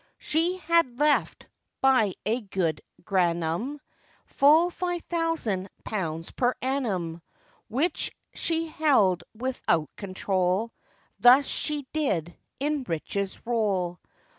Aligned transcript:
She 0.17 0.57
had 0.57 0.97
left, 0.97 1.45
by 1.79 2.15
a 2.25 2.41
good 2.41 2.81
grannum, 3.03 3.79
Full 4.25 4.71
five 4.71 5.03
thousand 5.03 5.69
pounds 5.83 6.31
per 6.31 6.55
annum, 6.59 7.21
Which 7.67 8.11
she 8.33 8.65
held 8.65 9.23
without 9.35 9.91
control; 9.95 10.71
Thus 11.19 11.45
she 11.45 11.85
did 11.93 12.35
in 12.59 12.83
riches 12.87 13.45
roll. 13.45 13.99